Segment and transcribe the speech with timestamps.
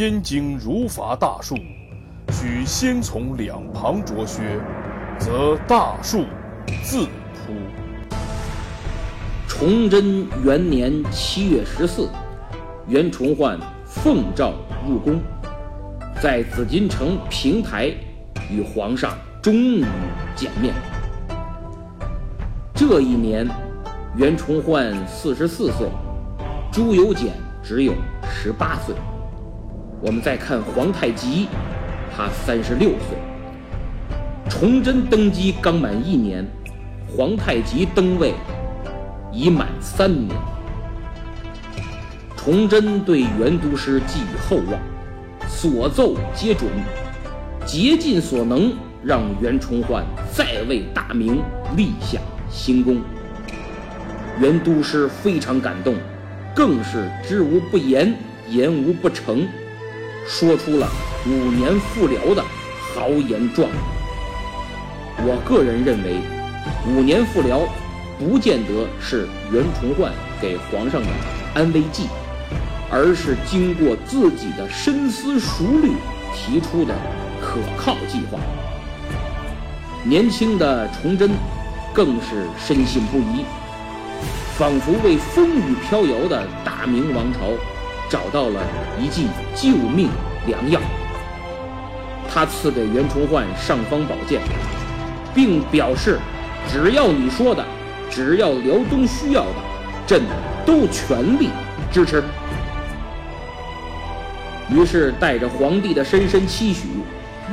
[0.00, 1.54] 燕京儒法大树，
[2.32, 4.58] 须先从两旁着靴，
[5.18, 6.24] 则大树
[6.82, 7.52] 自扑。
[9.46, 12.08] 崇祯元年七月十四，
[12.88, 14.54] 袁崇焕奉诏
[14.88, 15.20] 入宫，
[16.22, 17.92] 在紫禁城平台
[18.50, 19.84] 与皇上终于
[20.34, 20.72] 见面。
[22.74, 23.46] 这一年，
[24.16, 25.86] 袁崇焕四十四岁，
[26.72, 27.92] 朱由检只有
[28.24, 28.94] 十八岁。
[30.02, 31.46] 我们再看皇太极，
[32.16, 33.18] 他三十六岁。
[34.48, 36.46] 崇祯登基刚满一年，
[37.06, 38.32] 皇太极登位
[39.30, 40.34] 已满三年。
[42.34, 44.80] 崇祯对袁都师寄予厚望，
[45.46, 46.70] 所奏皆准，
[47.66, 48.72] 竭尽所能
[49.04, 51.42] 让袁崇焕再为大明
[51.76, 53.02] 立下新功。
[54.40, 55.94] 袁都师非常感动，
[56.56, 58.14] 更是知无不言，
[58.48, 59.46] 言无不成。
[60.26, 60.88] 说出了
[61.26, 62.44] 五年复辽的
[62.94, 63.74] 豪言壮语。
[65.22, 66.16] 我个人认为，
[66.86, 67.60] 五年复辽
[68.18, 71.08] 不见得是袁崇焕给皇上的
[71.54, 72.06] 安慰剂，
[72.90, 75.92] 而是经过自己的深思熟虑
[76.34, 76.94] 提出的
[77.40, 78.38] 可靠计划。
[80.04, 81.30] 年轻的崇祯
[81.92, 83.44] 更是深信不疑，
[84.56, 87.40] 仿佛为风雨飘摇的大明王朝。
[88.10, 88.60] 找到了
[89.00, 90.10] 一剂救命
[90.44, 90.80] 良药，
[92.28, 94.40] 他赐给袁崇焕尚方宝剑，
[95.32, 96.18] 并表示，
[96.68, 97.64] 只要你说的，
[98.10, 99.54] 只要辽东需要的，
[100.08, 100.22] 朕
[100.66, 101.50] 都全力
[101.92, 102.20] 支持。
[104.68, 106.88] 于是，带着皇帝的深深期许，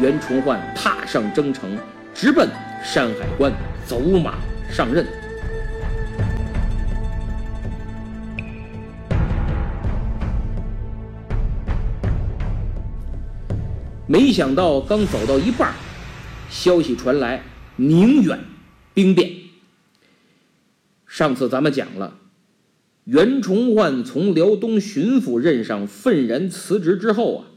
[0.01, 1.77] 袁崇焕踏上征程，
[2.15, 2.49] 直奔
[2.83, 3.51] 山海关，
[3.85, 4.33] 走马
[4.71, 5.05] 上任。
[14.09, 15.75] 没想到刚走到一半，
[16.49, 17.43] 消息传来
[17.75, 18.39] 宁远
[18.93, 19.29] 兵变。
[21.05, 22.17] 上次咱们讲了，
[23.03, 27.47] 袁崇焕从辽东巡抚任上愤然辞职之后啊，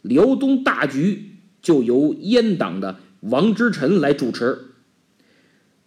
[0.00, 4.58] 辽东大局就由阉党的王之臣来主持。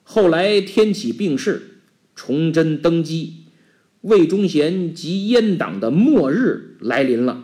[0.03, 1.80] 后来天启病逝，
[2.13, 3.45] 崇祯登基，
[4.01, 7.42] 魏忠贤及阉党的末日来临了。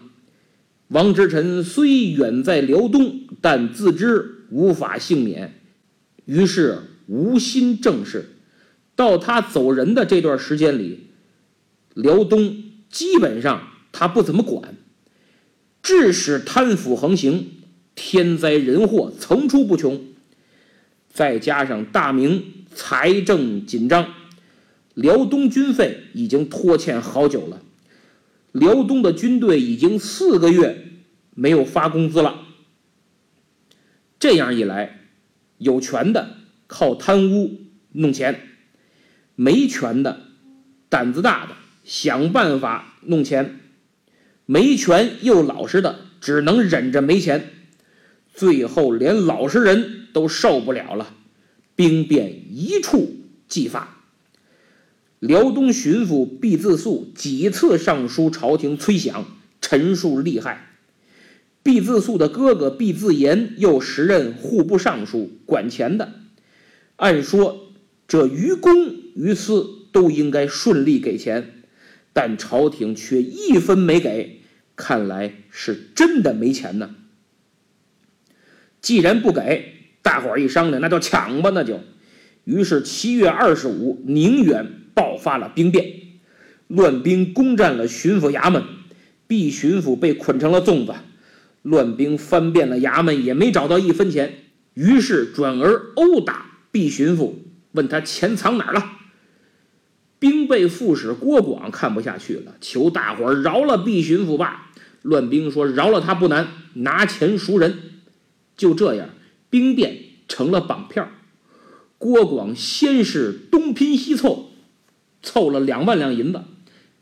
[0.90, 5.62] 王之臣虽远在辽东，但自知无法幸免，
[6.26, 8.36] 于是无心政事。
[8.96, 11.08] 到他走人的这段时间里，
[11.94, 14.76] 辽东基本上他不怎么管，
[15.82, 17.48] 致使贪腐横行，
[17.96, 20.02] 天灾人祸层出不穷。
[21.14, 24.08] 再加上大明财政紧张，
[24.96, 27.62] 辽东军费已经拖欠好久了。
[28.52, 31.02] 辽东的军队已经四个月
[31.36, 32.42] 没有发工资了。
[34.20, 35.00] 这样一来，
[35.58, 36.38] 有权的
[36.68, 37.60] 靠贪污
[37.92, 38.42] 弄钱，
[39.36, 40.28] 没权的
[40.90, 43.60] 胆子大的想办法弄钱，
[44.46, 47.52] 没权又老实的只能忍着没钱，
[48.34, 51.16] 最后连老实人都受不了了，
[51.76, 53.16] 兵变一触
[53.48, 53.99] 即发。
[55.20, 59.26] 辽东巡抚毕自肃几次上书朝廷催饷，
[59.60, 60.66] 陈述利害。
[61.62, 66.14] 毕自肃的哥哥毕自严又时任户部尚书，管钱的。
[66.96, 67.74] 按说
[68.08, 71.64] 这于公于私都应该顺利给钱，
[72.14, 74.40] 但朝廷却一分没给，
[74.78, 76.96] 看来是真的没钱呢。
[78.82, 81.82] 既然不给，大伙儿一商量，那就抢吧，那就。
[82.46, 85.94] 于是七月二十五，宁远爆发了兵变，
[86.68, 88.62] 乱兵攻占了巡抚衙门，
[89.28, 90.94] 毕巡抚被捆成了粽子。
[91.62, 94.40] 乱兵翻遍了衙门，也没找到一分钱，
[94.74, 97.36] 于是转而殴打毕巡抚，
[97.72, 98.92] 问他钱藏哪儿了。
[100.20, 104.72] 兵备副使郭广看不下去了，求大伙儿饶了毕巡抚吧。
[105.02, 107.78] 乱兵说：“饶了他不难，拿钱赎人。”
[108.58, 109.12] 就这样，
[109.50, 109.98] 兵变
[110.28, 111.10] 成了绑票。
[111.98, 114.49] 郭广先是东拼西凑，
[115.22, 116.42] 凑了两万两银子。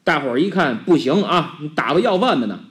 [0.03, 2.61] 大伙儿一看不行啊，你打个要饭的呢？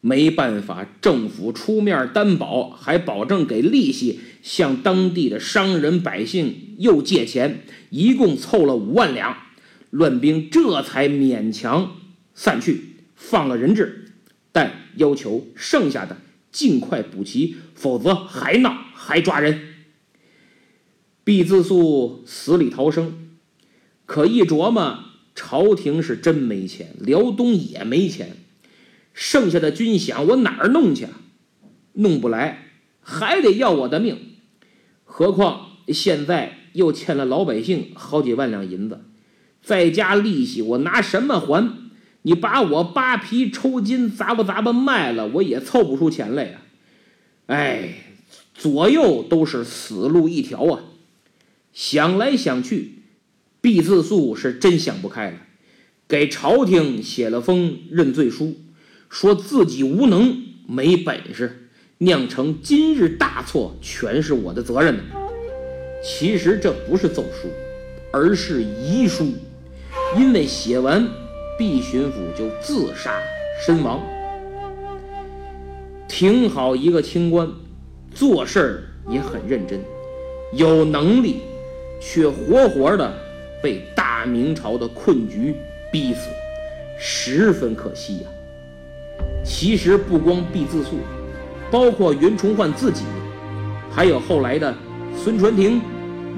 [0.00, 9.36] 没办法，政府出面担保，还保证给利息，向当地的商人百姓又借钱，一共凑了五万两。
[9.90, 11.96] 乱兵这才勉强
[12.34, 14.12] 散去，放了人质，
[14.52, 16.18] 但要求剩下的。
[16.50, 19.60] 尽快补齐，否则还闹还抓人。
[21.24, 23.23] 毕自肃死里逃生，
[24.06, 24.98] 可一琢磨，
[25.34, 28.36] 朝廷是真没钱，辽东也没钱，
[29.12, 31.10] 剩下的军饷我哪儿弄去啊？
[31.94, 32.66] 弄不来，
[33.00, 34.18] 还得要我的命。
[35.04, 39.00] 何况现在又欠了老百姓好几万两银子，
[39.62, 41.72] 再加利息，我拿什么还？
[42.22, 46.62] 你把我扒皮抽筋砸吧砸吧卖了，我也凑不出钱来呀！
[47.46, 48.14] 哎，
[48.54, 50.84] 左右都是死路一条啊！
[51.74, 53.02] 想来想去，
[53.64, 55.38] 毕自肃是真想不开了，
[56.06, 58.56] 给朝廷写了封认罪书，
[59.08, 60.36] 说自己无能
[60.68, 65.04] 没本事，酿成今日大错，全是我的责任呢。
[66.04, 67.48] 其实这不是奏书，
[68.12, 69.32] 而是遗书，
[70.18, 71.08] 因为写完。
[71.56, 73.18] 毕巡抚就自杀
[73.64, 74.02] 身亡。
[76.06, 77.48] 挺好一个清官，
[78.12, 79.80] 做事儿也很认真，
[80.52, 81.36] 有能力，
[81.98, 83.23] 却活活的
[83.64, 85.56] 被大明朝的困局
[85.90, 86.28] 逼死，
[86.98, 88.26] 十分可惜呀。
[89.42, 90.98] 其实不光毕自肃，
[91.70, 93.04] 包括袁崇焕自己，
[93.90, 94.74] 还有后来的
[95.16, 95.80] 孙传庭、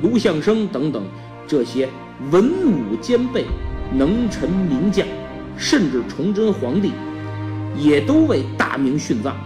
[0.01, 1.05] 卢象升等等
[1.49, 1.89] 这些
[2.31, 3.45] 文武兼备。
[3.93, 5.07] 能臣名将，
[5.57, 6.93] 甚至崇祯皇帝，
[7.77, 9.37] 也都为大明殉葬。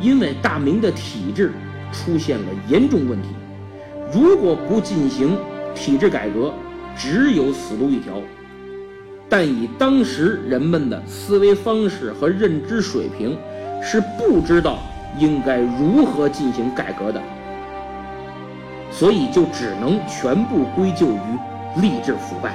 [0.00, 1.52] 因为大明的体制
[1.92, 3.28] 出现了严重问题，
[4.12, 5.36] 如果不进行
[5.74, 6.52] 体制改革，
[6.96, 8.14] 只有死路一条。
[9.28, 13.36] 但以当时人们的思维方式和认知水平，
[13.82, 14.78] 是不知道
[15.18, 17.20] 应该如何进行改革的，
[18.90, 22.54] 所以就只能全部归咎于吏治腐败。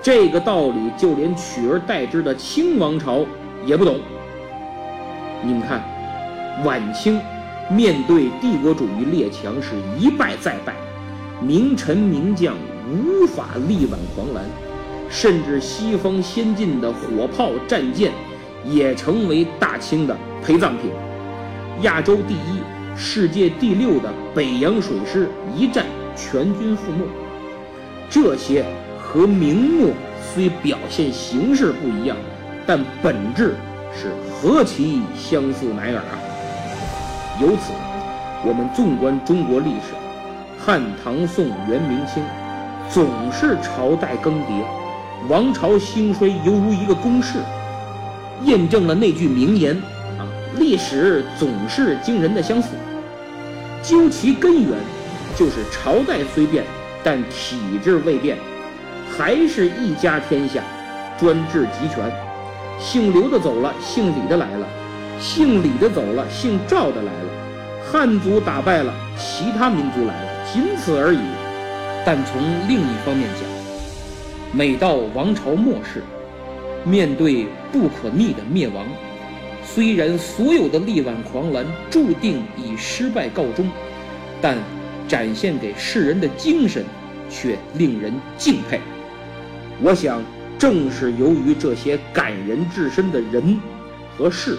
[0.00, 3.26] 这个道理，就连取而代之的清王朝
[3.64, 3.98] 也不懂。
[5.42, 5.82] 你们看，
[6.64, 7.20] 晚清
[7.68, 10.74] 面对帝国主义列强是一败再败，
[11.42, 12.54] 名臣名将
[12.88, 14.44] 无法力挽狂澜，
[15.08, 18.12] 甚至西方先进的火炮战舰
[18.64, 20.90] 也成为大清的陪葬品。
[21.82, 22.60] 亚洲第一、
[22.96, 25.84] 世界第六的北洋水师一战
[26.14, 27.04] 全军覆没，
[28.08, 28.64] 这些。
[29.08, 29.90] 和明末
[30.20, 32.16] 虽表现形式不一样，
[32.66, 33.54] 但本质
[33.94, 36.18] 是何其相似乃尔啊！
[37.40, 37.72] 由此，
[38.44, 39.94] 我们纵观中国历史，
[40.58, 42.20] 汉、唐、宋、元、明、清，
[42.88, 44.62] 总是朝代更迭，
[45.28, 47.40] 王朝兴衰犹如一个公式，
[48.44, 49.76] 验证了那句名言
[50.18, 50.24] 啊：
[50.56, 52.68] 历史总是惊人的相似。
[53.82, 54.78] 究其根源，
[55.36, 56.64] 就是朝代虽变，
[57.04, 58.36] 但体制未变。
[59.16, 60.62] 还是一家天下，
[61.18, 62.10] 专制集权。
[62.78, 64.66] 姓刘的走了，姓李的来了；
[65.20, 67.30] 姓李的走了，姓赵的来了。
[67.90, 71.20] 汉族打败了，其他民族来了，仅此而已。
[72.06, 73.42] 但从另一方面讲，
[74.56, 76.04] 每到王朝末世，
[76.84, 78.86] 面对不可逆的灭亡，
[79.64, 83.68] 虽然所有的力挽狂澜注定以失败告终，
[84.40, 84.56] 但
[85.08, 86.84] 展现给世人的精神
[87.28, 88.78] 却令人敬佩。
[89.82, 90.22] 我想，
[90.56, 93.58] 正是由于这些感人至深的人
[94.16, 94.56] 和事，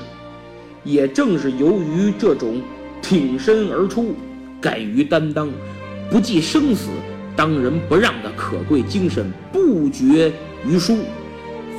[0.84, 2.62] 也正是由于这种
[3.01, 4.13] 挺身而出、
[4.60, 5.50] 敢于担当、
[6.12, 6.89] 不计生死、
[7.38, 10.29] 当仁不让的可贵精神不绝
[10.67, 10.98] 于书，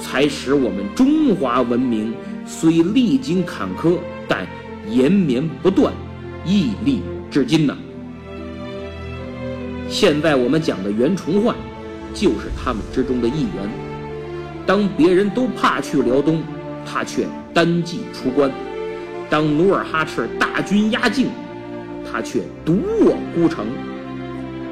[0.00, 2.14] 才使我们中华文明
[2.46, 4.46] 虽历经坎坷，但
[4.88, 5.92] 延绵不断，
[6.46, 7.76] 屹立至今呢。
[9.88, 11.54] 现在我们讲的袁崇焕。
[12.14, 13.68] 就是他们之中的一员。
[14.66, 16.42] 当别人都怕去辽东，
[16.84, 18.50] 他却单骑出关；
[19.28, 21.28] 当努尔哈赤大军压境，
[22.10, 23.66] 他却独卧孤城。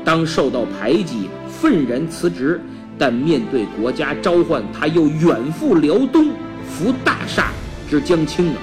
[0.06, 2.60] 当受到排挤，愤然辞职，
[2.96, 6.28] 但面对国家召唤，他又远赴辽东，
[6.64, 7.50] 扶大厦
[7.90, 8.58] 之将倾啊！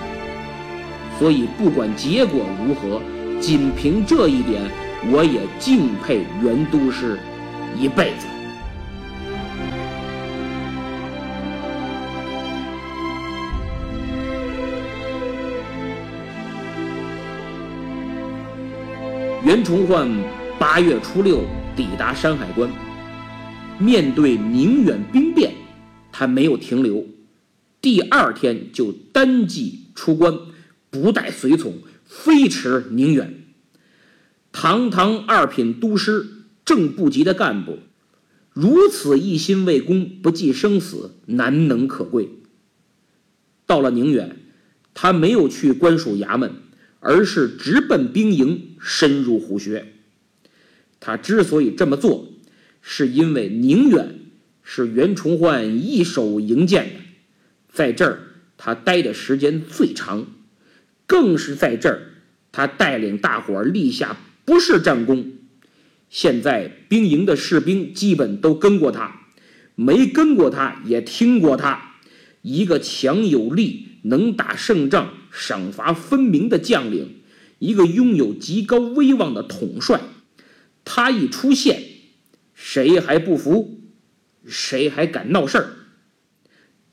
[1.20, 3.02] 所以不管结果如何，
[3.42, 4.62] 仅凭这一点，
[5.12, 7.20] 我也敬佩袁都师
[7.78, 8.28] 一辈子。
[19.44, 20.08] 袁崇焕
[20.60, 21.44] 八月初六
[21.76, 22.70] 抵达山海关，
[23.80, 25.54] 面对宁远兵变，
[26.12, 27.06] 他没有停留，
[27.82, 30.38] 第二天就单骑出关，
[30.90, 33.44] 不带随从，飞驰宁远。
[34.52, 36.26] 堂堂二品都师，
[36.64, 37.80] 正部级的干部，
[38.52, 42.30] 如此一心为公，不计生死，难能可贵。
[43.66, 44.38] 到了宁远，
[44.94, 46.52] 他没有去官署衙门。
[47.06, 50.03] 而是直奔兵营，深入虎穴。
[51.06, 52.30] 他之所以这么做，
[52.82, 54.22] 是因为宁远
[54.64, 57.00] 是袁崇焕一手营建的，
[57.74, 58.20] 在这儿
[58.56, 60.26] 他待的时间最长，
[61.06, 62.14] 更是在这儿
[62.54, 65.34] 他带领大伙儿立下不世战功。
[66.10, 69.28] 现在兵营的士兵基本都跟过他，
[69.76, 71.98] 没跟过他也听过他，
[72.42, 73.90] 一个强有力。
[74.06, 77.22] 能打胜仗、赏罚分明的将领，
[77.60, 80.02] 一个拥有极高威望的统帅，
[80.86, 81.84] 他一出现，
[82.54, 83.82] 谁还不服？
[84.46, 85.70] 谁还敢闹事儿？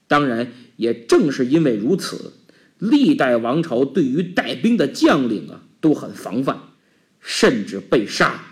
[0.06, 2.32] 当然，也正是因为如此，
[2.78, 6.60] 历代王朝对于带兵的将领啊都很防范，
[7.20, 8.44] 甚至被杀。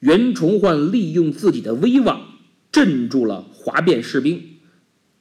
[0.00, 2.38] 袁崇焕利用自己的威望
[2.70, 4.58] 镇住了哗变士兵，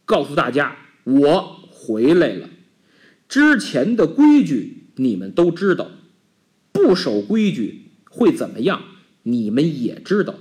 [0.06, 0.78] 告诉大家。
[1.04, 2.50] 我回来了，
[3.30, 5.90] 之前的规矩你们都知道，
[6.74, 7.87] 不守规矩
[8.18, 8.82] 会怎么样？
[9.22, 10.34] 你们也知道，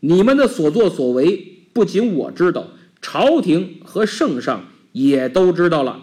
[0.00, 2.68] 你们的所作所为不仅我知道，
[3.00, 6.02] 朝廷和圣上也都知道了，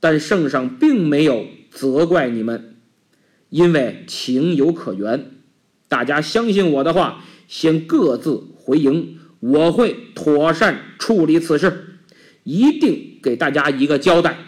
[0.00, 2.76] 但圣上并没有责怪你们，
[3.50, 5.30] 因为情有可原。
[5.86, 12.00] 大家相信我的话，先各自回营，我会妥善处理此事。
[12.44, 14.38] 一定给大家一个交代。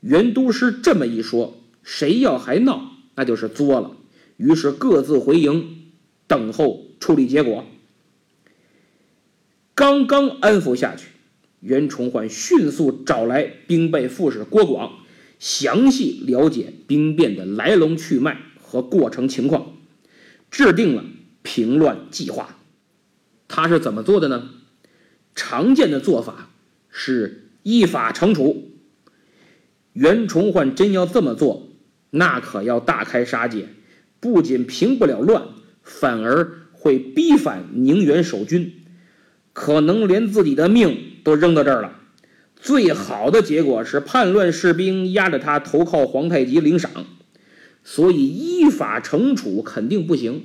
[0.00, 3.96] 袁都师这么一说，谁要还闹，那就是作了。
[4.36, 5.92] 于是各自回营，
[6.26, 7.64] 等候处理结果。
[9.74, 11.08] 刚刚安抚下去，
[11.60, 15.00] 袁崇焕迅速找来兵备副使郭广，
[15.38, 19.76] 详细了解兵变的来龙去脉和过程情况，
[20.50, 21.04] 制定了
[21.42, 22.58] 平乱计划。
[23.48, 24.50] 他是怎么做的呢？
[25.34, 26.48] 常见的做法。
[26.94, 28.70] 是依法惩处。
[29.94, 31.70] 袁崇焕真要这么做，
[32.10, 33.70] 那可要大开杀戒，
[34.22, 35.48] 不仅平不了乱，
[35.82, 38.72] 反而会逼反宁远守军，
[39.52, 41.98] 可能连自己的命都扔到这儿了。
[42.54, 47.04] 最好的结果是叛乱士兵压着他投靠皇太极领赏，
[47.82, 50.44] 所以依法惩处肯定不行。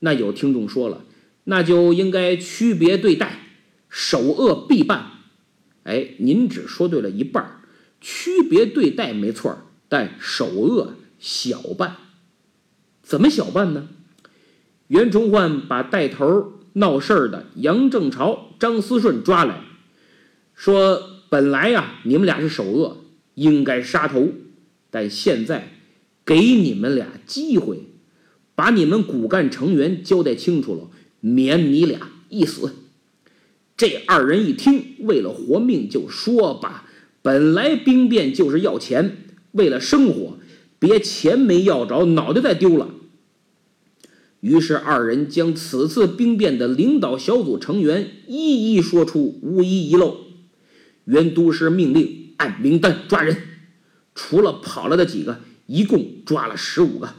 [0.00, 1.04] 那有听众说了，
[1.44, 3.38] 那就应该区别对待，
[3.88, 5.06] 首恶必办。
[5.84, 7.62] 哎，您只说对了一半
[8.02, 11.96] 区别对待没错但首恶小办，
[13.10, 13.88] 怎么小办呢？
[14.86, 19.62] 袁崇焕把带头闹事儿的杨正朝、张思顺抓来，
[20.54, 22.98] 说：“本来呀，你们俩是首恶，
[23.34, 24.28] 应该杀头，
[24.92, 25.72] 但现在
[26.24, 27.80] 给你们俩机会，
[28.54, 30.88] 把你们骨干成员交代清楚了，
[31.18, 32.76] 免你俩一死。”
[33.76, 36.88] 这二人一听，为了活命就说吧。
[37.22, 39.16] 本来兵变就是要钱，
[39.50, 40.38] 为了生活，
[40.78, 42.94] 别钱没要着，脑袋再丢了。
[44.40, 50.16] 于是二人将此次兵变的领导小组成员一一说出，无一遗漏。
[51.04, 53.36] 袁都师命令按名单抓人，
[54.14, 57.14] 除了跑了的几个，一共抓了十五个。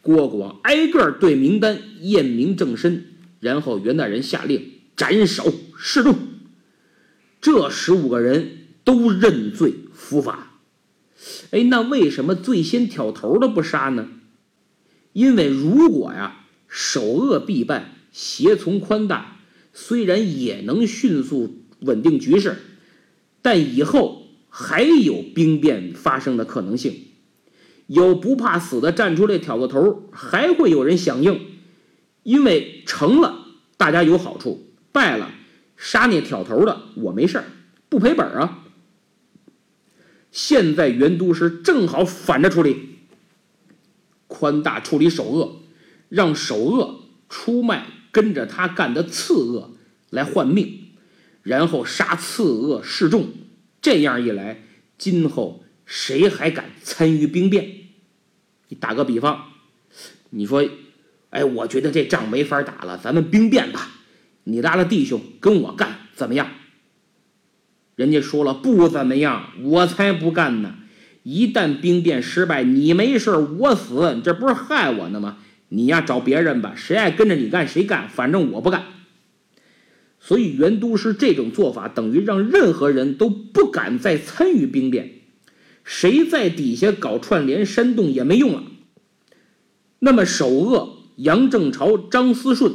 [0.00, 3.04] 郭广挨个对名单验明正身，
[3.40, 4.72] 然后袁大人下令。
[4.96, 6.16] 斩首示众，
[7.38, 10.58] 这十五个人都认罪伏法。
[11.50, 14.08] 哎，那为什么最先挑头的不杀呢？
[15.12, 19.40] 因为如果呀，首恶必办，胁从宽大，
[19.72, 22.56] 虽然也能迅速稳定局势，
[23.42, 27.02] 但以后还有兵变发生的可能性。
[27.86, 31.40] 有不怕死的站出来挑个头，还会有人响应，
[32.24, 33.46] 因为成了
[33.76, 34.62] 大家有好处。
[34.90, 35.30] 败了，
[35.76, 37.44] 杀那挑头的，我没事儿，
[37.88, 38.64] 不赔本啊。
[40.32, 42.96] 现在袁都师正好反着处理，
[44.26, 45.60] 宽大处理首恶，
[46.08, 49.76] 让首恶出卖跟着他干的次恶
[50.10, 50.92] 来换命，
[51.42, 53.28] 然后杀次恶示众。
[53.82, 54.62] 这样一来，
[54.98, 57.70] 今后谁还敢参与兵变？
[58.68, 59.46] 你打个比方，
[60.30, 60.68] 你说，
[61.30, 63.92] 哎，我觉得这仗没法打了，咱们兵变吧。
[64.44, 66.48] 你拉了弟兄跟我干，怎么样？
[67.94, 70.74] 人家说了不怎么样，我才不干呢！
[71.22, 75.38] 一旦兵变失败，你没事我死，你这不是害我呢吗？
[75.68, 78.84] 你呀，找别人吧，谁爱跟着你干谁干，反正我不干。
[80.20, 85.20] 所以袁都师这种做法，等于让任何人都不敢再参与兵变，
[85.84, 88.62] 谁在底下搞串联煽动也没用了。
[89.98, 92.72] 那么首恶杨正朝、张思顺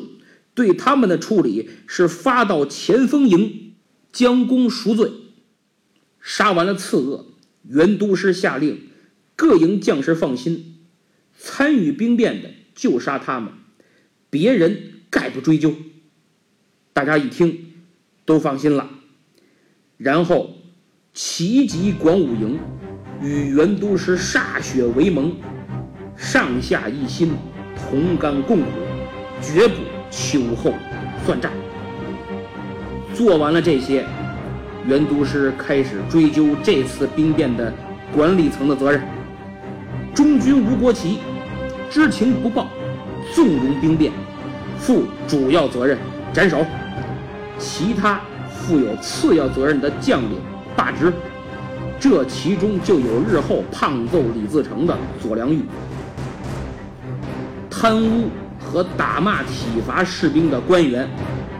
[0.53, 3.57] 对他们的处理是发到前锋营。
[4.13, 5.09] 将功赎罪，
[6.19, 7.27] 杀完了次恶，
[7.63, 8.89] 袁都师下令
[9.37, 10.79] 各营将士放心，
[11.37, 13.53] 参与兵变的就杀他们，
[14.29, 15.73] 别人概不追究。
[16.93, 17.73] 大家一听
[18.25, 18.89] 都放心了，
[19.97, 20.55] 然后
[21.13, 22.59] 齐集广武营，
[23.21, 25.35] 与袁都师歃血为盟，
[26.15, 27.31] 上下一心，
[27.75, 28.65] 同甘共苦，
[29.41, 29.75] 绝不
[30.09, 30.73] 秋后
[31.25, 31.51] 算账。
[33.13, 34.05] 做完了这些，
[34.87, 37.73] 袁都师开始追究这次兵变的
[38.13, 39.01] 管理层的责任。
[40.13, 41.19] 中军吴国奇
[41.91, 42.69] 知情不报，
[43.35, 44.13] 纵容兵变，
[44.79, 45.97] 负主要责任，
[46.31, 46.59] 斩首；
[47.59, 50.39] 其他负有次要责任的将领
[50.73, 51.11] 罢职。
[51.99, 55.65] 这其中就有日后胖揍李自成的左良玉，
[57.69, 61.05] 贪污和打骂体罚士兵的官员。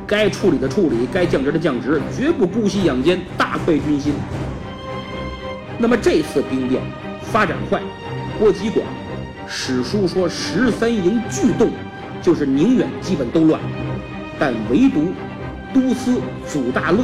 [0.07, 4.13] 该处理的处理，该降职的降职，绝不姑息养奸，大快军心。
[5.77, 6.81] 那么这次兵变
[7.21, 7.81] 发展快，
[8.39, 8.85] 波及广，
[9.53, 11.71] 史书说十三营俱动，
[12.21, 13.59] 就是宁远基本都乱，
[14.39, 15.11] 但唯独
[15.73, 17.03] 都司祖大乐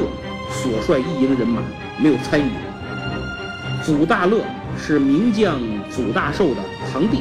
[0.50, 1.62] 所率一营人马
[2.02, 2.50] 没有参与。
[3.84, 4.40] 祖大乐
[4.78, 7.20] 是名将祖大寿的堂弟，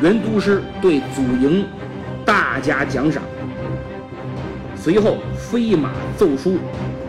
[0.00, 1.66] 原都师对祖营
[2.24, 3.24] 大加奖赏。
[4.76, 6.56] 随后飞马奏书，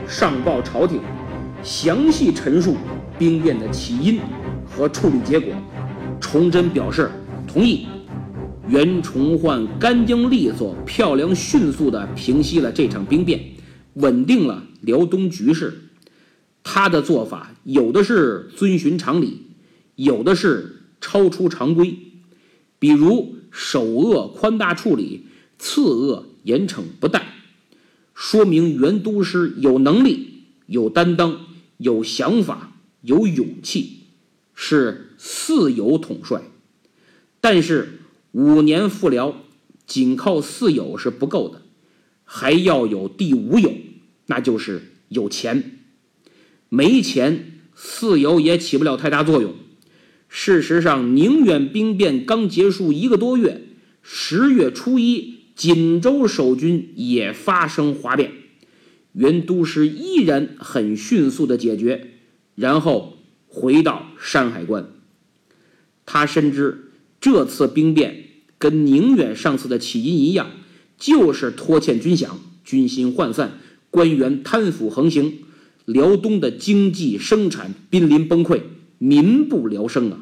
[0.07, 0.99] 上报朝廷，
[1.61, 2.77] 详细陈述
[3.19, 4.19] 兵变的起因
[4.67, 5.53] 和处理结果。
[6.21, 7.11] 崇祯表示
[7.45, 7.87] 同意。
[8.69, 13.41] 袁崇焕干净利索、漂亮迅速地平息了这场兵变，
[13.95, 15.89] 稳定了辽东局势。
[16.63, 19.41] 他的做法有的是遵循常理，
[19.95, 21.97] 有的是超出常规。
[22.79, 25.25] 比如首恶宽大处理，
[25.57, 27.33] 次恶严惩不贷。
[28.13, 31.41] 说明袁都师有能力、有担当、
[31.77, 34.03] 有想法、有勇气，
[34.53, 36.41] 是四有统帅。
[37.39, 37.99] 但是
[38.31, 39.35] 五年复辽，
[39.85, 41.61] 仅靠四有是不够的，
[42.23, 43.71] 还要有第五有，
[44.25, 45.77] 那就是有钱。
[46.69, 49.53] 没钱，四有也起不了太大作用。
[50.27, 53.61] 事实上，宁远兵变刚结束一个多月，
[54.01, 55.39] 十月初一。
[55.53, 58.31] 锦州守军也发生哗变，
[59.11, 62.13] 袁都师依然很迅速的解决，
[62.55, 64.89] 然后回到山海关。
[66.05, 68.25] 他深知这次兵变
[68.57, 70.51] 跟宁远上次的起因一样，
[70.97, 72.29] 就是拖欠军饷，
[72.63, 73.59] 军心涣散，
[73.89, 75.39] 官员贪腐横行，
[75.85, 78.61] 辽东的经济生产濒临崩溃，
[78.97, 80.19] 民不聊生啊。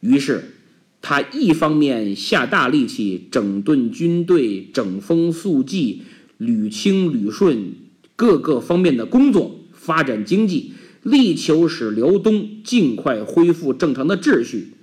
[0.00, 0.54] 于是。
[1.00, 6.02] 他一方面下大力气整顿军队、整风肃纪、
[6.40, 7.72] 捋清捋顺
[8.16, 14.74] 各个方面的工作，发展经济，力求使辽东尽快恢复正常的秩序；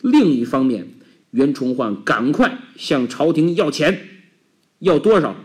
[0.00, 0.88] 另一方面，
[1.30, 4.08] 袁崇焕赶快向朝廷要钱，
[4.78, 5.36] 要多少？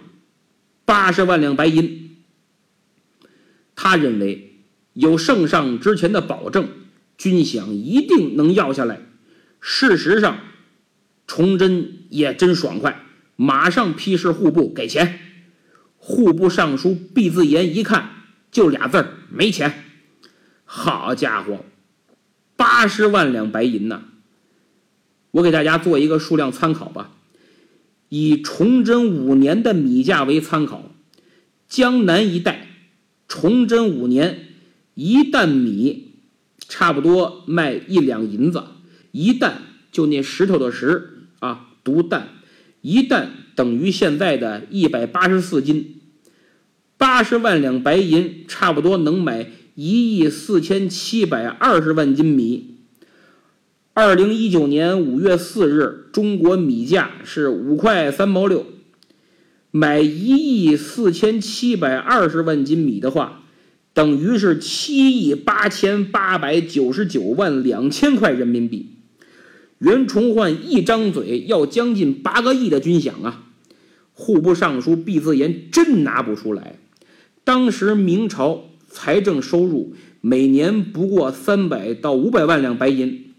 [0.85, 2.17] 八十万两白银。
[3.75, 4.63] 他认为
[4.93, 6.67] 有圣上之前的保证，
[7.17, 9.01] 军饷一定能要下来。
[9.61, 10.39] 事实上，
[11.27, 13.03] 崇祯也真爽快，
[13.35, 15.19] 马上批示户部给钱。
[15.97, 18.09] 户部尚书毕自严一看，
[18.51, 19.85] 就俩字儿：没钱。
[20.71, 21.65] 好家伙，
[22.55, 24.01] 八十万两白银呐！
[25.31, 27.09] 我给大家做一个数量参考吧，
[28.09, 30.91] 以崇祯五年的米价为参考，
[31.67, 32.67] 江南一带，
[33.27, 34.49] 崇祯五年
[34.93, 36.11] 一担米
[36.59, 38.63] 差不多卖一两银子。
[39.11, 42.27] 一担就那石头的石啊，独担，
[42.81, 45.99] 一担等于现在的一百八十四斤，
[46.95, 49.49] 八十万两白银差不多能买
[49.81, 52.79] 一亿四千七百二十万斤米。
[53.93, 58.65] 二零一九年五月四日，中国米价是五块三毛六。
[59.71, 63.43] 买一亿四千七百二十万斤米的话，
[63.93, 68.97] 等于是七亿八千八百九十九万两千块人民币。
[69.77, 73.45] 袁崇焕一张嘴要将近八个亿的军饷啊！
[74.11, 76.77] 户部尚书毕自严真拿不出来。
[77.45, 83.33] 当时明朝财政收入每年不过三百到五百万两白银，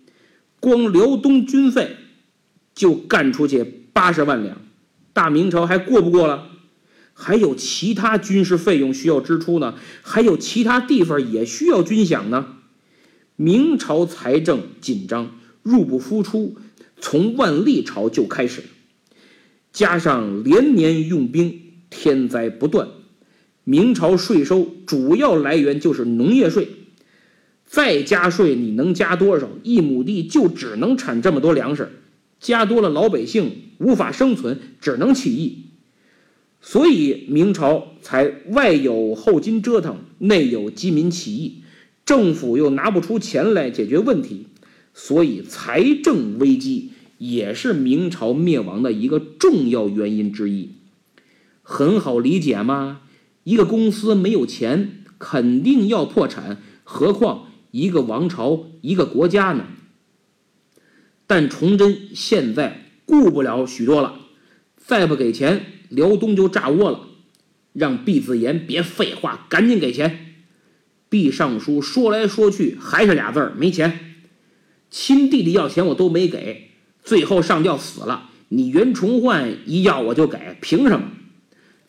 [0.61, 1.97] 光辽东军费
[2.75, 4.57] 就干出去八十万两。
[5.13, 6.47] 大明朝还过不过了？
[7.13, 12.57] 还有其他军事费用需要支出呢，还有其他地方也需要军饷呢。
[13.37, 15.33] 明朝财政紧张，
[15.63, 16.57] 入不敷出，
[16.99, 18.63] 从万历朝就开始，
[19.73, 21.61] 加上连年用兵，
[21.91, 22.89] 天灾不断，
[23.65, 26.69] 明朝税收主要来源就是农业税，
[27.67, 29.49] 再加税你能加多少？
[29.63, 31.91] 一亩地就只能产这么多粮食。
[32.41, 35.67] 加多了，老百姓无法生存，只能起义，
[36.63, 41.63] 所以明朝才外有后金折腾，内有饥民起义，
[42.07, 44.47] 政府又拿不出钱来解决问题，
[44.95, 50.71] 所以财政危机也是明朝灭亡的一个重要原因之一。
[51.63, 53.03] 很好理解吗？
[53.45, 59.67] 一个公司没有钱，肯定要破产，何况一个王朝、一个国家呢？
[61.27, 64.21] 但崇祯现在顾不了许多了，
[64.77, 67.07] 再不给钱，辽东就炸窝了。
[67.73, 70.35] 让毕自严别废话，赶紧给钱。
[71.09, 74.17] 毕尚书说来说去还是俩字儿：没钱。
[74.91, 76.71] 亲弟弟要钱我都没给，
[77.05, 78.31] 最后上吊死了。
[78.49, 81.13] 你袁崇焕一要我就给，凭什么？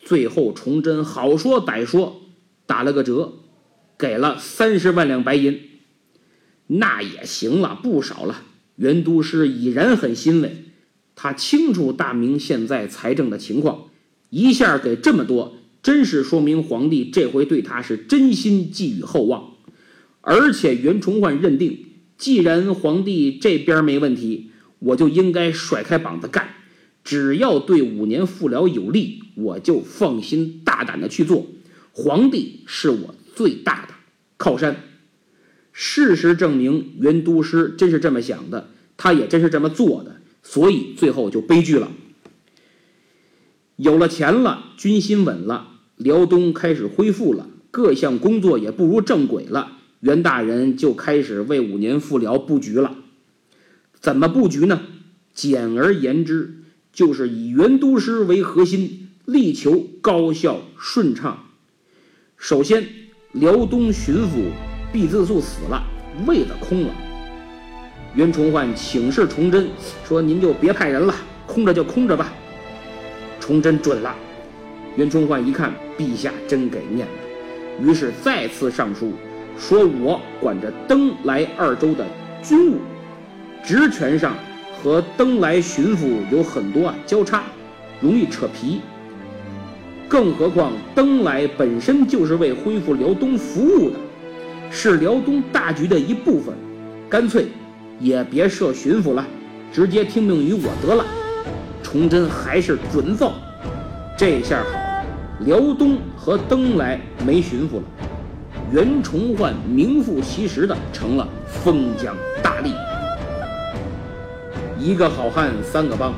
[0.03, 2.21] 最后崇祯好说歹说，
[2.65, 3.33] 打了个折，
[3.97, 5.59] 给了三十万两白银，
[6.67, 8.43] 那也行了，不少了。
[8.75, 10.65] 袁都师已然很欣慰，
[11.15, 13.89] 他清楚大明现在财政的情况，
[14.29, 19.51] 一下给这么多，真是说明皇帝这回对他是真心寄予厚望。
[20.21, 21.85] 而且袁崇焕认定，
[22.17, 26.49] 既然皇帝这边没问题，我就应该甩开膀子干，
[27.11, 31.45] 只要对五年复辽有利，我就放心大胆的去做。
[31.91, 33.93] 皇帝是我最大的
[34.37, 34.77] 靠山。
[35.73, 41.91] 事实证明，袁都师真是这么想的，他也真是这么做的，所以最后就悲剧了。
[43.75, 52.95] 有了钱了，军心稳了，辽东开始恢复了，各项工作也步入正轨了，袁大人就开始为五年复辽布局了。
[53.99, 54.83] 怎么布局呢？
[55.33, 56.60] 简而言之，
[56.93, 61.45] 就是以袁都师为核心，力求高效顺畅。
[62.37, 62.85] 首先，
[63.31, 64.51] 辽东巡抚。
[64.93, 65.81] 毕自肃死了，
[66.27, 66.93] 位子空了。
[68.13, 69.69] 袁崇焕请示崇祯
[70.05, 71.15] 说：“您就别派人了，
[71.47, 72.33] 空着就空着吧。”
[73.39, 74.13] 崇祯准了。
[74.97, 79.13] 袁崇焕一看，陛下真给面子，于是再次上书
[79.57, 82.05] 说：“我管着登莱二州的
[82.43, 82.79] 军务，
[83.63, 84.35] 职权上
[84.83, 87.43] 和登莱巡抚有很多啊交叉，
[87.99, 88.81] 容易扯皮。
[90.07, 93.97] 更何况登莱本身就是为恢复辽东服务的。”
[94.73, 96.53] 是辽东大局的一部分，
[97.09, 97.47] 干脆
[97.99, 99.27] 也别设巡抚了，
[99.69, 101.05] 直接听命于我得了。
[101.83, 103.33] 崇祯还是准奏，
[104.17, 104.79] 这下好，
[105.41, 107.83] 辽东和登莱没巡抚了，
[108.71, 112.71] 袁崇焕名副其实的成了封疆大吏。
[114.81, 116.11] 一个好汉三个帮，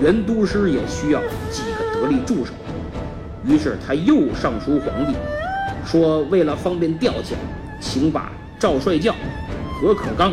[0.00, 1.20] 袁都师也需要
[1.52, 2.52] 几个得力助手，
[3.46, 5.14] 于是他又上书皇帝，
[5.86, 7.34] 说为了方便调遣。
[7.80, 9.12] 请把赵帅教、
[9.74, 10.32] 何可刚、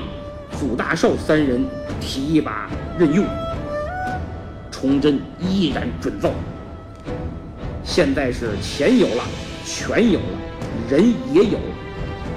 [0.60, 1.64] 祖大寿三人
[2.00, 3.26] 提拔任用。
[4.72, 6.32] 崇祯依然准奏。
[7.84, 9.24] 现在是钱有了，
[9.66, 10.26] 权有了，
[10.90, 11.76] 人也有了，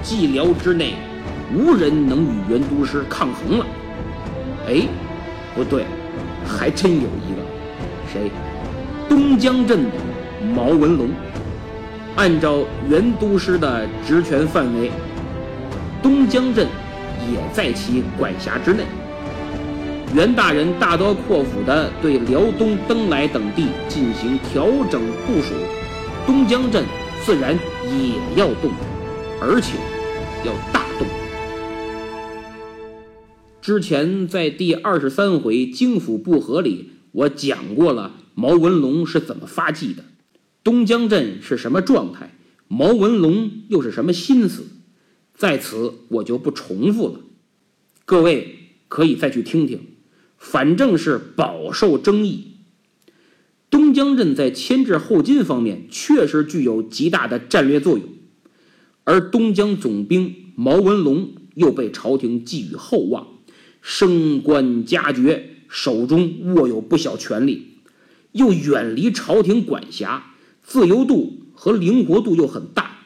[0.03, 0.93] 蓟辽之内
[1.55, 3.65] 无人能与袁都师抗衡了。
[4.67, 4.87] 哎，
[5.55, 5.85] 不对，
[6.45, 7.41] 还真有一个，
[8.11, 8.31] 谁？
[9.07, 9.91] 东江镇的
[10.55, 11.09] 毛文龙。
[12.15, 14.91] 按照袁都师的职权范围，
[16.01, 16.67] 东江镇
[17.31, 18.83] 也在其管辖之内。
[20.13, 25.55] 袁大人大刀阔斧地对辽东、登莱等地进行调整部署，
[26.27, 26.83] 东江镇
[27.25, 28.69] 自然也要动，
[29.41, 29.73] 而且
[30.43, 30.82] 要大。
[33.63, 40.03] 之前在第二十三回京府不和里，我讲过了毛文龙是怎么发迹的。
[40.65, 42.35] 东江镇是什么状态？
[42.67, 44.65] 毛文龙又是什么心思？
[45.33, 47.21] 在此我就不重复了，
[48.03, 48.53] 各位
[48.89, 49.79] 可以再去听听，
[50.37, 52.57] 反正是饱受争议。
[53.69, 58.09] 东江镇在牵制后金方面确实具有极大的战略作用，
[59.05, 63.27] 而东江总兵毛文龙又被朝廷寄予厚望，
[63.83, 67.79] 升官加爵，手中握有不小权力，
[68.31, 72.99] 又远离朝廷管辖，自由度和灵活度又很大，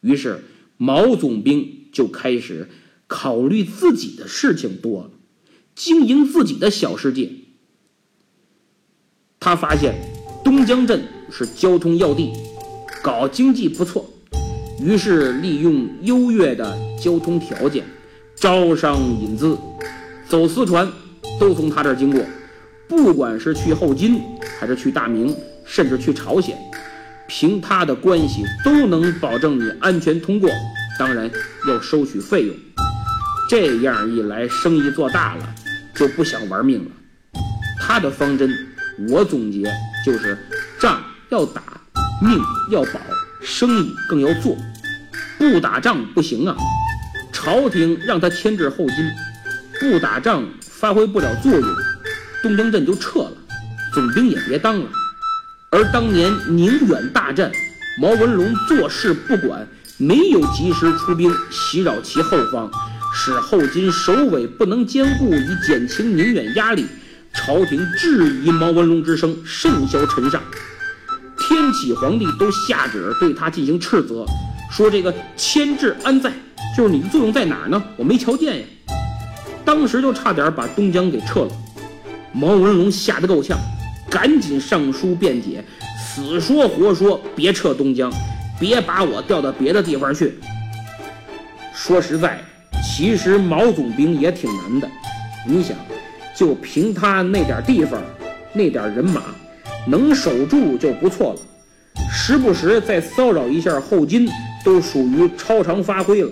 [0.00, 0.42] 于是
[0.78, 2.70] 毛总兵就开始
[3.06, 5.10] 考虑自己的事情多了，
[5.74, 7.30] 经营自己的小世界。
[9.38, 9.94] 他发现
[10.42, 12.32] 东江镇是交通要地，
[13.02, 14.08] 搞经济不错，
[14.80, 17.84] 于是利用优越的交通条件，
[18.34, 19.56] 招商引资，
[20.34, 20.90] 走私船
[21.38, 22.20] 都从他这儿经过，
[22.88, 24.20] 不管是去后金，
[24.58, 25.32] 还是去大明，
[25.64, 26.58] 甚至去朝鲜，
[27.28, 30.50] 凭他的关系都能保证你安全通过，
[30.98, 31.30] 当然
[31.68, 32.56] 要收取费用。
[33.48, 35.54] 这样一来，生意做大了，
[35.94, 36.90] 就不想玩命了。
[37.80, 38.50] 他的方针。
[39.08, 39.72] 我总结
[40.04, 40.36] 就是：
[40.80, 41.62] 仗要打，
[42.20, 42.40] 命
[42.72, 42.98] 要保，
[43.40, 44.56] 生意更要做。
[45.38, 46.56] 不打仗不行啊！
[47.32, 48.96] 朝廷让他牵制后金，
[49.80, 51.68] 不打仗发挥不了作用，
[52.42, 53.32] 东江镇就撤了，
[53.92, 54.86] 总兵也别当了。
[55.70, 57.50] 而当年宁远大战，
[58.00, 59.66] 毛文龙坐视不管，
[59.98, 62.70] 没有及时出兵袭扰其后方，
[63.14, 66.86] 使后金首尾不能兼顾，以减轻宁远压力。
[67.32, 70.40] 朝廷质疑毛文龙之声甚嚣尘上，
[71.36, 74.24] 天启皇帝都下旨对他进行斥责，
[74.70, 76.32] 说这个牵制安在？
[76.76, 77.82] 就是你的作用在哪儿呢？
[77.96, 78.66] 我没瞧见呀！
[79.64, 81.50] 当时就差点把东江给撤了。
[82.32, 83.58] 毛文龙吓得够呛，
[84.10, 85.64] 赶紧上书辩解，
[85.98, 88.12] 死说活说别撤东江，
[88.58, 90.34] 别把我调到别的地方去。
[91.72, 92.40] 说实在，
[92.82, 94.88] 其实毛总兵也挺难的，
[95.46, 95.76] 你想。
[96.36, 98.02] 就凭他那点地方，
[98.52, 99.22] 那点人马，
[99.86, 101.40] 能守住就不错了。
[102.10, 104.28] 时不时再骚扰一下后金，
[104.64, 106.30] 都属于超常发挥了。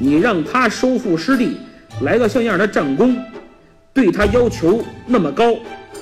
[0.00, 1.58] 你让他收复失地，
[2.02, 3.16] 来个像样的战功，
[3.94, 5.56] 对他要求那么高，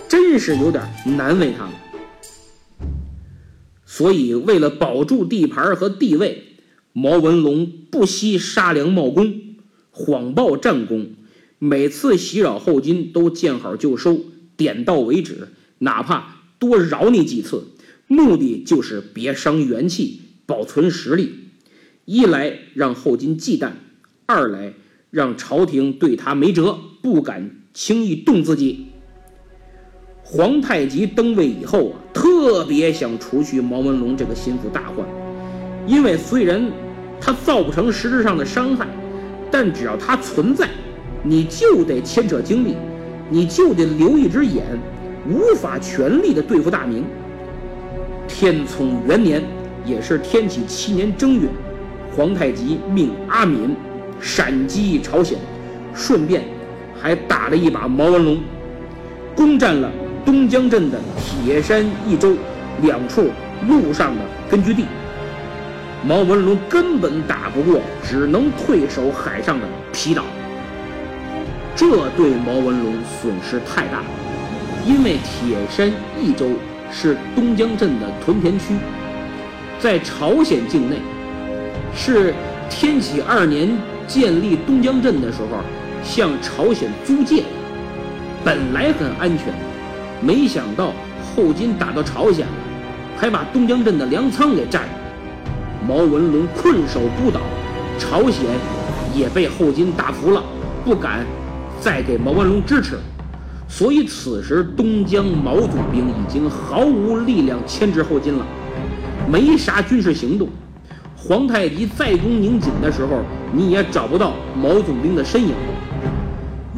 [0.09, 1.73] 真是有点难为他了。
[3.87, 6.43] 所以，为了保住地盘和地位，
[6.93, 9.41] 毛文龙不惜杀良冒功，
[9.93, 11.11] 谎报战功。
[11.61, 14.21] 每次袭扰后金都见好就收，
[14.57, 17.69] 点到为止，哪怕多饶你几次，
[18.09, 21.51] 目的就是别伤元气，保存实力。
[22.05, 23.71] 一来让后金忌惮，
[24.27, 24.75] 二来
[25.15, 28.89] 让朝廷对他没辙，不敢轻易动自己。
[30.25, 35.07] 皇太极登位以后啊，特别想除去毛文龙这个心腹大患，
[35.87, 36.69] 因为虽然
[37.21, 38.89] 他造不成实质上的伤害，
[39.53, 40.69] 但只要他存在。
[41.23, 42.75] 你就得牵扯精力，
[43.31, 44.65] 你就得留一只眼，
[45.31, 47.05] 无法全力的对付大明。
[48.27, 49.41] 天聪元年，
[49.87, 51.47] 也是天启七年正月，
[52.17, 53.77] 皇太极命阿敏
[54.25, 55.39] 闪击朝鲜，
[55.95, 56.43] 顺便
[56.99, 58.41] 还打了一把毛文龙，
[59.37, 59.91] 攻占了
[60.25, 62.35] 东江镇的铁山一州
[62.81, 63.31] 两处
[63.69, 64.87] 陆上的根据地。
[66.03, 70.25] 毛文龙根本打不过，只能退守海上的皮岛。
[71.77, 74.03] 这对毛文龙损失太大，
[74.87, 76.47] 因为铁山一州
[76.91, 78.75] 是东江镇的屯田区，
[79.79, 80.97] 在朝鲜境内，
[81.95, 82.33] 是
[82.71, 83.69] 天启二年
[84.07, 85.59] 建立东江镇的时候
[86.03, 87.45] 向朝鲜租借，
[88.45, 89.53] 本来很安全，
[90.21, 90.93] 没想到
[91.35, 92.53] 后金打到朝鲜了，
[93.17, 94.89] 还把东江镇的粮仓给占了，
[95.87, 97.41] 毛文龙困守孤岛，
[97.99, 98.45] 朝鲜
[99.15, 100.43] 也被后金打服了，
[100.85, 101.25] 不敢。
[101.81, 102.99] 再给毛文龙支持，
[103.69, 108.47] 所以此时东江毛总兵已经毫无力量牵制后金了，
[109.31, 110.49] 没啥军事行动。
[111.27, 115.55] 皇太极再攻宁锦的时候，你也找不到毛总兵的身影。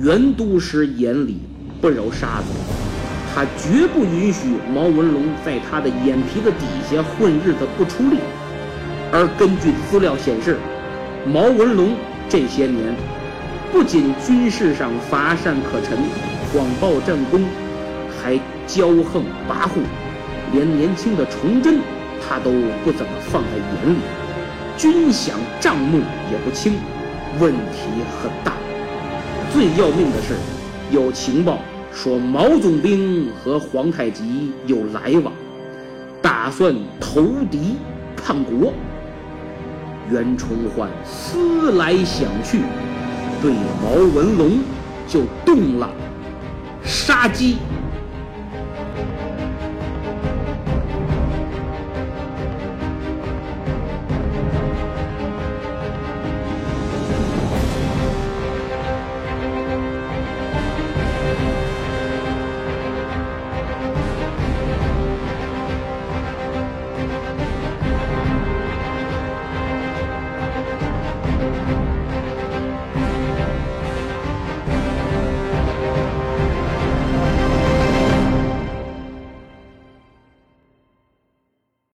[0.00, 1.40] 袁都师眼里
[1.80, 2.54] 不揉沙子，
[3.35, 8.18] 他绝不允许毛文龙在他的眼皮子底下混日子不出力。
[9.11, 10.56] 而根据资料显示，
[11.26, 11.96] 毛文龙
[12.28, 12.94] 这些年。
[13.72, 15.98] 不仅军事上乏善可陈、
[16.52, 17.42] 谎报战功，
[18.22, 18.35] 还
[18.68, 19.82] 骄横跋扈，
[20.52, 21.80] 连年轻的崇祯
[22.22, 22.52] 他都
[22.85, 23.98] 不怎么放在眼里，
[24.76, 26.74] 军饷账目也不清，
[27.40, 27.88] 问题
[28.20, 28.52] 很大。
[29.52, 30.34] 最要命的是，
[30.90, 31.58] 有情报
[31.92, 35.32] 说毛总兵和皇太极有来往，
[36.20, 37.76] 打算投敌
[38.16, 38.72] 叛国。
[40.10, 42.60] 袁崇焕思来想去，
[43.40, 44.58] 对毛文龙
[45.08, 45.90] 就动了
[46.84, 47.56] 杀机。